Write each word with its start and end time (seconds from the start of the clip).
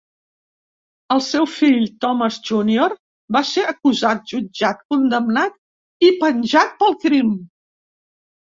El 1.15 1.19
seu 1.25 1.43
fill 1.55 1.83
Thomas 2.05 2.39
Junior 2.49 2.95
va 3.37 3.43
ser 3.51 3.67
acusat, 3.73 4.25
jutjat, 4.33 4.81
condemnat 4.95 6.09
i 6.09 6.11
penjat 6.25 6.75
pel 6.83 6.99
crim. 7.07 7.33